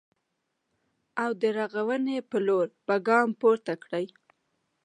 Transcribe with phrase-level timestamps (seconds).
[1.23, 4.05] او د رغونې په لور به ګام پورته کړي